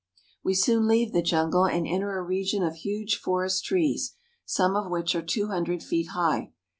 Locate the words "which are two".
4.89-5.49